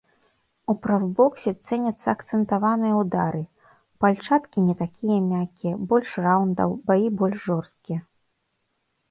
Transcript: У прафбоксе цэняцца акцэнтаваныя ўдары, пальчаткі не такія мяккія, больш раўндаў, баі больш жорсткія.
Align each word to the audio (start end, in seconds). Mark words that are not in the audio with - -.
У 0.71 0.75
прафбоксе 0.83 1.51
цэняцца 1.67 2.07
акцэнтаваныя 2.13 2.93
ўдары, 3.01 3.41
пальчаткі 4.07 4.65
не 4.71 4.75
такія 4.81 5.19
мяккія, 5.29 5.75
больш 5.93 6.09
раўндаў, 6.29 6.69
баі 6.91 7.07
больш 7.23 7.39
жорсткія. 7.49 8.01